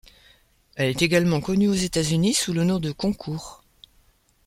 Elle 0.73 0.89
est 0.89 1.01
également 1.03 1.41
connue 1.41 1.67
aux 1.67 1.75
États-Unis 1.75 2.33
sous 2.33 2.53
le 2.53 2.63
nom 2.63 2.79
de 2.79 2.91
Concours. 2.91 3.61